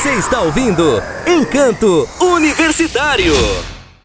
Você 0.00 0.14
está 0.14 0.40
ouvindo 0.40 0.82
Encanto 1.26 2.08
Universitário. 2.18 3.34